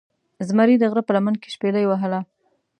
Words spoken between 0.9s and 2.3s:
په لمن کې شپیلۍ وهله